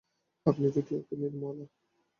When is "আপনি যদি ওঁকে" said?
0.45-1.19